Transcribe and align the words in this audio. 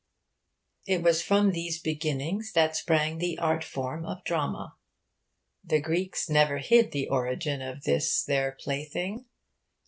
It 0.87 1.03
was 1.03 1.21
from 1.21 1.51
these 1.51 1.79
beginnings 1.79 2.53
that 2.53 2.75
sprang 2.75 3.19
the 3.19 3.37
art 3.37 3.63
form 3.63 4.03
of 4.03 4.23
drama. 4.23 4.73
The 5.63 5.79
Greeks 5.79 6.27
never 6.27 6.57
hid 6.57 6.91
the 6.91 7.07
origin 7.07 7.61
of 7.61 7.83
this 7.83 8.23
their 8.23 8.51
plaything. 8.59 9.27